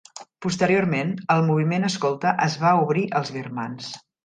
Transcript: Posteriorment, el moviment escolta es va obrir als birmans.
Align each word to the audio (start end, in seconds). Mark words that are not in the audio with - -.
Posteriorment, 0.45 1.11
el 1.35 1.43
moviment 1.51 1.85
escolta 1.91 2.33
es 2.47 2.57
va 2.65 2.73
obrir 2.87 3.07
als 3.23 3.33
birmans. 3.39 3.95